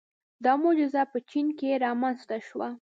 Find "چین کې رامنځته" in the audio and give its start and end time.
1.29-2.37